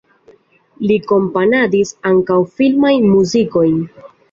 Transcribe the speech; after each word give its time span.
Li 0.91 0.97
komponadis 1.11 1.93
ankaŭ 2.13 2.41
filmajn 2.57 3.09
muzikojn. 3.13 3.79